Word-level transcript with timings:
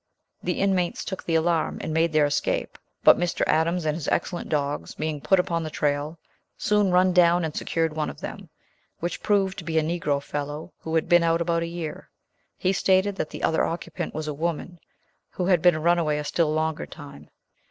The 0.41 0.59
inmates 0.59 1.05
took 1.05 1.23
the 1.23 1.35
alarm, 1.35 1.77
and 1.79 1.93
made 1.93 2.11
their 2.11 2.25
escape; 2.25 2.79
but 3.03 3.19
Mr. 3.19 3.43
Adams 3.45 3.85
and 3.85 3.95
his 3.95 4.07
excellent 4.07 4.49
dogs 4.49 4.95
being 4.95 5.21
put 5.21 5.39
upon 5.39 5.61
the 5.61 5.69
trail, 5.69 6.17
soon 6.57 6.89
run 6.89 7.13
down 7.13 7.45
and 7.45 7.55
secured 7.55 7.95
one 7.95 8.09
of 8.09 8.19
them, 8.19 8.49
which 8.99 9.21
proved 9.21 9.59
to 9.59 9.63
be 9.63 9.77
a 9.77 9.83
Negro 9.83 10.19
fellow 10.19 10.73
who 10.79 10.95
had 10.95 11.07
been 11.07 11.21
out 11.21 11.39
about 11.39 11.61
a 11.61 11.67
year. 11.67 12.09
He 12.57 12.73
stated 12.73 13.15
that 13.17 13.29
the 13.29 13.43
other 13.43 13.63
occupant 13.63 14.15
was 14.15 14.27
a 14.27 14.33
woman, 14.33 14.79
who 15.29 15.45
had 15.45 15.61
been 15.61 15.75
a 15.75 15.79
runaway 15.79 16.17
a 16.17 16.23
still 16.23 16.51
longer 16.51 16.87
time. 16.87 17.29